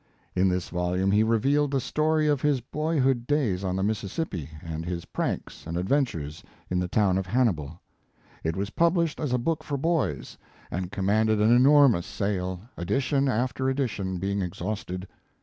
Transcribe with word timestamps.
In 0.35 0.49
this 0.49 0.69
vol 0.69 0.97
ume 0.97 1.11
he 1.11 1.21
revealed 1.21 1.69
the 1.69 1.79
story 1.79 2.27
of 2.27 2.41
his 2.41 2.59
boyhood 2.59 3.27
days 3.27 3.63
on 3.63 3.75
the 3.75 3.83
Mississippi, 3.83 4.49
and 4.63 4.83
his 4.83 5.05
pranks 5.05 5.67
and 5.67 5.77
adventures 5.77 6.43
in 6.71 6.79
the 6.79 6.87
town 6.87 7.19
of 7.19 7.27
Hannibal. 7.27 7.79
It 8.43 8.55
was 8.57 8.71
published 8.71 9.19
as 9.19 9.31
a 9.31 9.37
book 9.37 9.63
for 9.63 9.77
boys, 9.77 10.39
and 10.71 10.85
His 10.85 10.97
r 10.97 11.03
Life~dnd 11.03 11.05
Work. 11.05 11.37
125 11.37 11.37
commanded 11.37 11.39
an 11.41 11.55
enormous 11.55 12.07
sale, 12.07 12.61
edition 12.77 13.29
alter 13.29 13.69
edition 13.69 14.17
being 14.17 14.41
exhausted. 14.41 15.07